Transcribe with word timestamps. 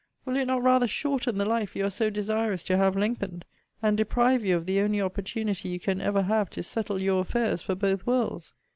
Will 0.25 0.35
it 0.35 0.47
not 0.47 0.63
rather 0.63 0.87
shorten 0.87 1.37
the 1.37 1.45
life 1.45 1.75
you 1.75 1.85
are 1.85 1.89
so 1.91 2.09
desirous 2.09 2.63
to 2.63 2.75
have 2.75 2.95
lengthened, 2.95 3.45
and 3.83 3.95
deprive 3.95 4.43
you 4.43 4.57
of 4.57 4.65
the 4.65 4.79
only 4.81 4.99
opportunity 4.99 5.69
you 5.69 5.79
can 5.79 6.01
ever 6.01 6.23
have 6.23 6.49
to 6.49 6.63
settle 6.63 6.99
your 6.99 7.21
affairs 7.21 7.61
for 7.61 7.75
both 7.75 8.07
worlds? 8.07 8.55